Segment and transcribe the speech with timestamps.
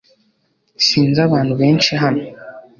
[0.85, 2.21] Sinzi abantu benshi hano.